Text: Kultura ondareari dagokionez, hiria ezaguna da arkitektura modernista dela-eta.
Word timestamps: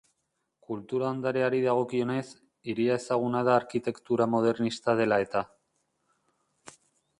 Kultura 0.69 1.09
ondareari 1.15 1.59
dagokionez, 1.65 2.23
hiria 2.73 2.97
ezaguna 3.03 3.43
da 3.49 3.55
arkitektura 3.59 4.29
modernista 4.33 4.99
dela-eta. 5.03 5.47